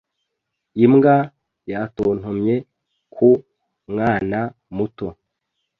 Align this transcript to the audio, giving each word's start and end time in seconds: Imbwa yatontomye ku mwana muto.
Imbwa 0.83 1.15
yatontomye 1.71 2.55
ku 3.15 3.29
mwana 3.93 4.39
muto. 4.75 5.07